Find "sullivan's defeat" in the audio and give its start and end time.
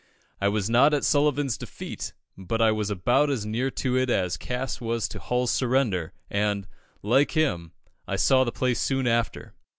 1.03-2.11